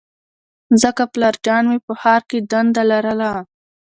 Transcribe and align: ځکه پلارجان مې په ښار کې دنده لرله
ځکه 0.81 1.03
پلارجان 1.13 1.63
مې 1.69 1.77
په 1.85 1.93
ښار 2.01 2.21
کې 2.29 2.37
دنده 2.51 2.83
لرله 2.91 3.31